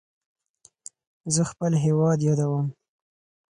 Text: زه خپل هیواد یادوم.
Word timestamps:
زه 1.33 1.41
خپل 1.51 1.71
هیواد 1.85 2.19
یادوم. 2.27 2.67